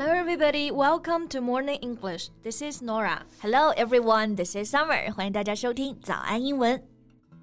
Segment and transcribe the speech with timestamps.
[0.00, 0.70] Hello, everybody.
[0.70, 2.30] Welcome to Morning English.
[2.44, 3.24] This is Norah.
[3.42, 4.36] Hello, everyone.
[4.36, 5.12] This is Summer.
[5.12, 6.80] 欢迎大家收听早安英文。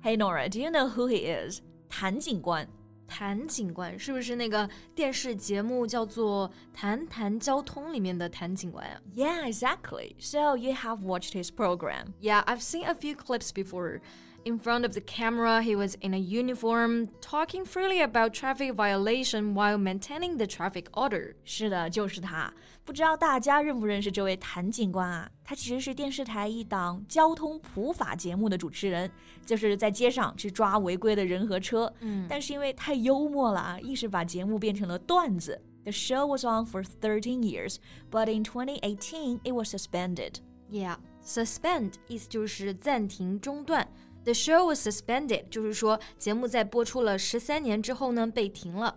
[0.01, 0.47] Hey, Norah.
[0.47, 1.59] Do you know who he is?
[1.89, 2.65] 谭警官。
[3.09, 10.15] 谭警官是不是那个电视节目叫做《谭谈交通》里面的谭警官啊？Yeah, exactly.
[10.19, 12.13] So you have watched his program?
[12.21, 13.99] Yeah, I've seen a few clips before.
[14.44, 19.52] In front of the camera, he was in a uniform, talking freely about traffic violation
[19.52, 21.34] while maintaining the traffic order.
[21.44, 22.50] 是的，就是他。
[22.82, 25.30] 不知道大家认不认识这位谭警官啊？
[25.44, 29.10] 他其实是电视台一档交通普法节目的主持人，
[29.44, 31.92] 就是在街上去抓违规的人和车。
[32.00, 35.60] 嗯，但是因为太幽默了啊，一时把节目变成了段子。
[35.84, 37.76] The show was on for 13 years,
[38.10, 40.36] but in 2018 it was suspended.
[40.70, 43.86] Yeah, suspend 意思就是暂停、中断。
[44.24, 48.96] The show was suspended，就是说节目在播出了十三年之后呢被停了。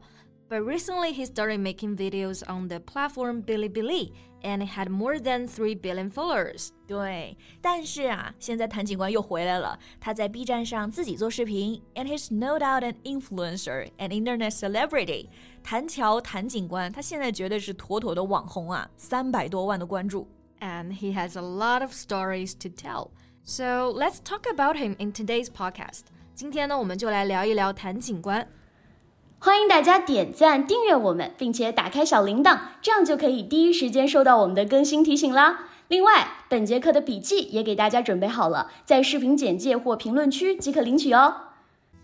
[0.50, 4.12] But recently he started making videos on the platform Bilibili
[4.44, 6.70] and had more than three billion followers.
[6.86, 15.30] 对，但是啊，现在谭警官又回来了，他在 B 站上自己做视频，and he's no doubt an influencer, an internet celebrity.
[15.64, 20.28] 谭乔谭警官，他现在绝对是妥妥的网红啊，三百多万的关注。
[20.60, 23.10] And he has a lot of stories to tell.
[23.48, 26.04] So let's talk about him in today's podcast.
[26.34, 28.48] 今天呢，我们就来聊一聊谭警官。
[29.40, 35.68] 欢迎大家点赞、订阅我们，并且打开小铃铛，这样就可以第一时间收到我们的更新提醒啦。
[35.90, 41.36] 另外，本节课的笔记也给大家准备好了，在视频简介或评论区即可领取哦。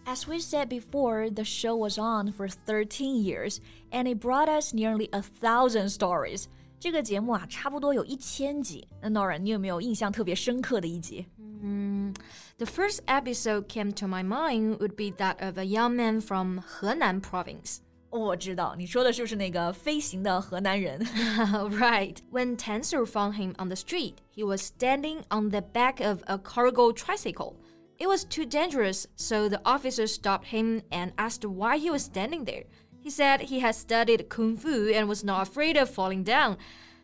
[0.05, 3.59] As we said before, the show was on for 13 years,
[3.91, 6.45] and it brought us nearly a thousand stories.
[6.78, 8.86] 这个节目啊，差不多有一千集。
[9.00, 11.26] 那 Norah，你有没有印象特别深刻的一集？
[11.62, 12.12] 嗯
[12.58, 17.20] ，The first episode came to my mind would be that of a young man from Henan
[17.22, 17.78] province.
[21.80, 26.00] right, When Tan Sir found him on the street, he was standing on the back
[26.00, 27.56] of a cargo tricycle.
[27.98, 32.44] It was too dangerous, so the officer stopped him and asked why he was standing
[32.44, 32.64] there.
[33.03, 36.57] He said he had studied kung fu and was not afraid of falling down.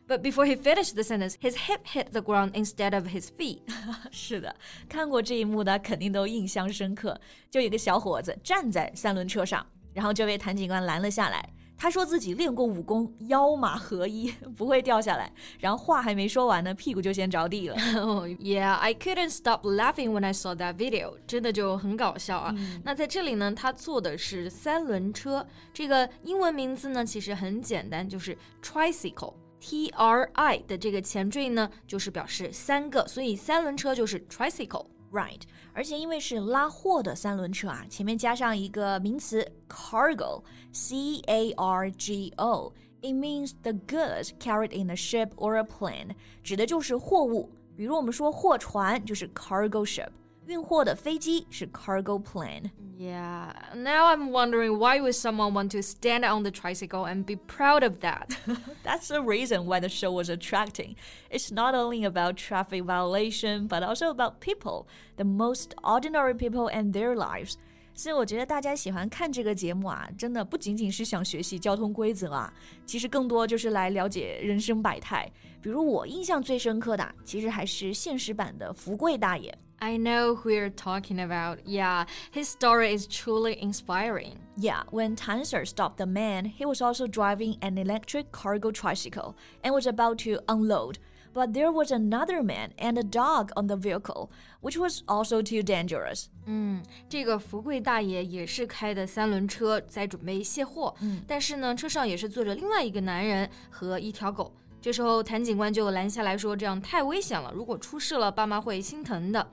[0.07, 3.61] But before he finished the sentence, his hip hit the ground instead of his feet.
[4.11, 4.55] 是的，
[4.87, 7.19] 看过这一幕的肯定都印象深刻。
[7.49, 11.49] 就有个小伙子站在三轮车上，然后就被谭警官拦了下来。
[11.82, 15.32] 他说自己练过武功，腰马合一，不会掉下来。
[15.58, 17.76] 然后话还没说完呢，屁股就先着地了。
[18.38, 22.54] Yeah, I couldn't stop laughing when I saw that video，真的就很搞笑啊。
[22.84, 29.32] 那在这里呢，他坐的是三轮车，这个英文名字呢其实很简单，就是 tricycle。
[29.58, 34.84] T R I 的这个前缀呢，就是表示三个，所以三轮车就是 tricycle。
[35.12, 35.42] Right，
[35.74, 42.72] 而且因为是拉货的三轮车啊，前面加上一个名词 cargo，C A R G O。
[43.02, 46.10] It means the goods carried in a ship or a plane，
[46.44, 47.50] 指的就是货物。
[47.76, 50.10] 比如我们说货船就是 cargo ship，
[50.49, 57.25] 运货的飞机是 cargo plane。Yeah, now I'm wondering why would someone want to stand on the tricycle and
[57.25, 58.37] be proud of that?
[58.83, 60.95] That's the reason why the show was attracting.
[61.29, 64.85] It's not only about traffic violation, but also about people,
[65.17, 67.55] the most ordinary people and their lives.
[67.93, 72.53] 所以我觉得大家喜欢看这个节目啊，真的不仅仅是想学习交通规则啊，
[72.85, 75.29] 其实更多就是来了解人生百态。
[75.61, 79.57] 比如我印象最深刻的，其实还是现实版的福贵大爷。
[79.79, 81.59] I know who you're talking about.
[81.65, 84.39] Yeah, his story is truly inspiring.
[84.57, 89.73] Yeah, when Tanser stopped the man, he was also driving an electric cargo tricycle and
[89.73, 90.97] was about to unload.
[91.33, 94.29] But there was another man and a dog on the vehicle,
[94.61, 96.27] which was also too dangerous.
[96.45, 100.95] 嗯，这个福贵大爷也是开的三轮车，在准备卸货。
[101.01, 104.55] 嗯，但是呢，车上也是坐着另外一个男人和一条狗。
[104.81, 109.45] 这时候，谭警官就拦下来说：“这样太危险了，如果出事了，爸妈会心疼的。”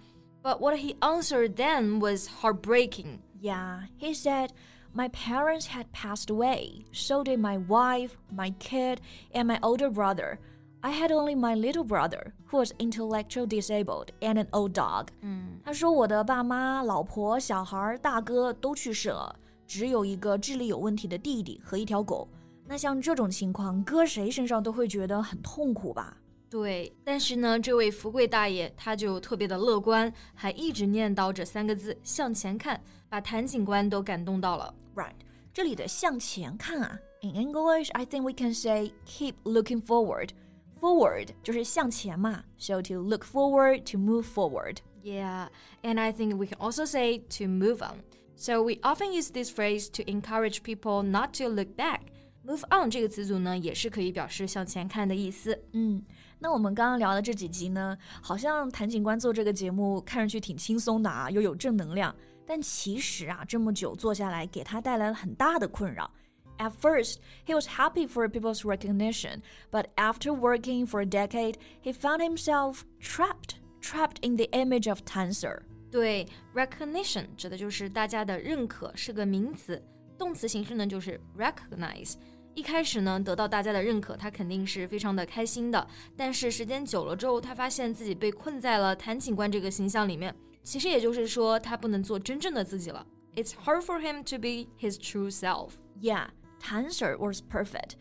[0.47, 3.21] But what he answered then was heartbreaking.
[3.41, 4.53] Yeah, he said,
[4.95, 9.00] My parents had passed away, so did my wife, my kid,
[9.32, 10.38] and my older brother.
[10.82, 15.09] I had only my little brother, who was intellectually disabled, and an old dog.
[15.23, 19.35] 嗯，他说我的爸妈、老婆、小孩、大哥都去世了，
[19.67, 22.29] 只有一个智力有问题的弟弟和一条狗。
[22.67, 26.17] 那像这种情况，搁谁身上都会觉得很痛苦吧？
[26.50, 32.79] 对，但是呢，这位福贵大爷他就特别的乐观，还一直念叨着三个字“向前看”，
[33.09, 34.75] 把谭警官都感动到了。
[34.94, 35.14] Right，
[35.55, 44.25] 这里的“向前看”啊，in English I think we can say keep looking forward。Forward 就是向前嘛，so to look forward to move
[44.25, 45.49] forward。Yeah,
[45.82, 48.03] and I think we can also say to move on.
[48.37, 52.00] So we often use this phrase to encourage people not to look back
[52.47, 55.56] Move on 这个词组呢，也是可以表示向前看的意思。
[55.73, 56.03] 嗯，
[56.41, 62.14] 那我们刚刚聊的这几集呢，好像谭警官做这个节目看上去挺轻松的啊，又有正能量。
[62.44, 66.11] 但其实啊，这么久做下来，给他带来了很大的困扰。
[66.59, 67.17] At first,
[67.47, 72.81] he was happy for people's recognition, but after working for a decade, he found himself
[73.00, 75.62] trapped, trapped in the image of Tan Sir.
[75.91, 79.82] 对，recognition 指的就是大家的认可，是个名词，
[80.19, 82.14] 动词形式呢就是 recognize。
[82.57, 85.88] 一开始呢，得到大家的认可，他肯定是非常的开心的。
[86.15, 90.33] 但是时间久了之后，他发现自己被困在了谭警官这个形象里面。
[90.63, 93.06] 其实也就是说，他不能做真正的自己了。
[93.36, 95.74] It's hard for him to be his true self.
[96.01, 97.92] Yeah, Tan Sir was perfect,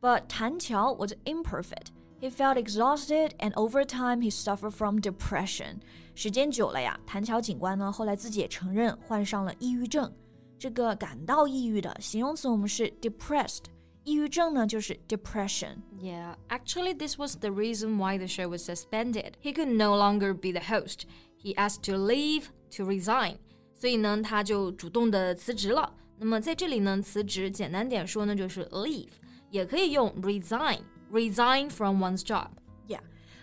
[0.00, 1.88] but Tan Qiao was imperfect.
[2.18, 5.80] He felt exhausted, and over time, he suffered from depression.
[6.14, 10.10] 时间久了呀，谭乔警官呢，后来自己也承认患上了抑郁症。
[10.58, 13.64] 这个感到抑郁的形容词我们是 depressed。
[14.05, 15.83] 抑郁症呢就是 depression.
[15.99, 19.33] Yeah, actually, this was the reason why the show was suspended.
[19.41, 21.05] He could no longer be the host.
[21.37, 22.45] He asked to leave,
[22.75, 23.37] to resign.
[23.75, 25.93] 所以呢，他就主动的辞职了。
[26.17, 29.09] 那么在这里呢，辞职简单点说呢，就是 leave，
[29.49, 30.79] 也可以用 resign,
[31.11, 32.49] resign from one's job.
[32.87, 33.01] Yeah.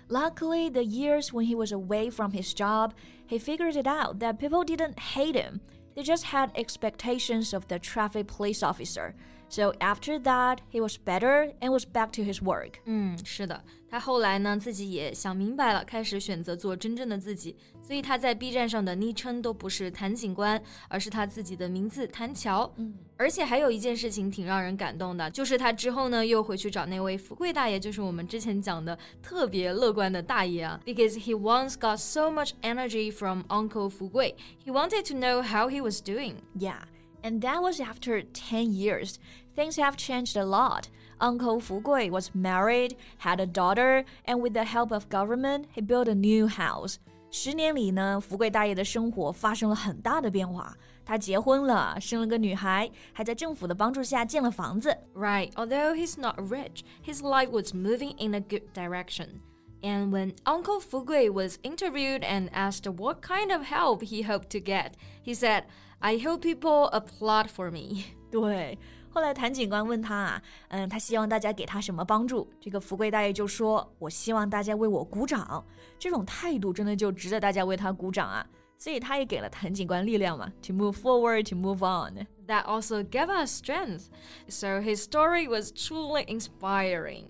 [0.08, 2.92] Luckily, the years when he was away from his job,
[3.28, 5.60] he figured it out that people didn't hate him.
[5.94, 9.14] They just had expectations of the traffic police officer.
[9.52, 12.72] So after that, he was better and was back to his work.
[12.84, 17.56] 嗯，是的，他后来呢自己也想明白了，开始选择做真正的自己。
[17.80, 22.70] 所以他在 B 站上的昵称都不是谭警官，而是他自己的名字谭乔。
[22.76, 30.78] 嗯，而且还有一件事情挺让人感动的，就是他之后呢又回去找那位福贵大爷，就是我们之前讲的特别乐观的大爷啊。
[30.84, 36.02] Because he once got so much energy from Uncle 福贵，he wanted to know how he was
[36.02, 36.34] doing.
[36.54, 36.80] Yeah.
[37.20, 39.16] And that was after 10 years.
[39.54, 40.88] Things have changed a lot.
[41.20, 45.80] Uncle Fu Gui was married, had a daughter, and with the help of government, he
[45.80, 46.98] built a new house.
[47.30, 50.76] 十年里呢，福贵大爷的生活发生了很大的变化。
[51.04, 54.96] 他结婚了，生了个女孩，还在政府的帮助下建了房子。
[55.14, 59.40] Right, although he's not rich, his life was moving in a good direction.
[59.82, 64.60] And when Uncle Fugui was interviewed and asked what kind of help he hoped to
[64.60, 64.92] get,
[65.22, 65.64] he said,
[66.00, 68.04] I hope people applaud for me.
[68.30, 68.78] 对，
[69.12, 72.48] 后来谭警官问他啊，嗯，他希望大家给他什么帮助？
[72.60, 75.64] 这个福贵大爷就说：“我希望大家为我鼓掌。”
[75.98, 78.46] 这种态度真的就值得大家为他鼓掌啊！
[78.76, 82.26] 所以他也给了谭警官力量嘛，to move forward, to move on.
[82.46, 84.04] That also gave us strength.
[84.48, 87.24] So his story was truly inspiring.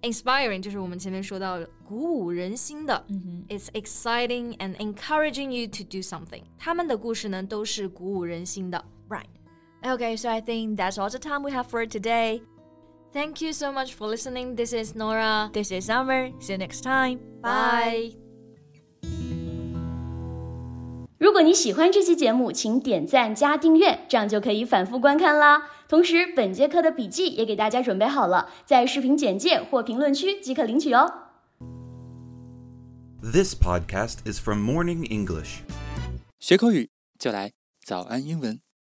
[0.00, 3.04] Inspiring 就是我们前面说到鼓舞人心的。
[3.48, 6.44] It's exciting and encouraging you to do something.
[6.58, 8.82] 他们的故事呢都是鼓舞人心的。
[9.08, 9.26] Right.
[9.83, 12.41] Okay, so I think that's all the time we have for today.
[13.13, 14.55] Thank you so much for listening.
[14.55, 15.49] This is Norah.
[15.53, 16.31] This is Summer.
[16.39, 17.19] See you next time.
[17.41, 18.15] Bye.
[21.17, 25.69] 如果你喜欢这期节目，请点赞加订阅，这样就可以反复观看啦。
[25.87, 31.11] 同时，本节课的笔记也给大家准备好了，在视频简介或评论区即可领取哦。
[33.21, 35.59] This podcast is from Morning English。
[36.39, 37.51] 学口语就来
[37.83, 38.61] 早安英文。